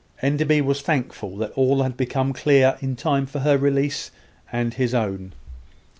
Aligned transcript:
Enderby 0.23 0.61
was 0.61 0.81
thankful 0.81 1.37
that 1.37 1.51
all 1.51 1.83
had 1.83 1.95
become 1.95 2.33
clear 2.33 2.75
in 2.81 2.95
time 2.95 3.27
for 3.27 3.41
her 3.41 3.55
release 3.55 4.09
and 4.51 4.73
his 4.73 4.95
own. 4.95 5.31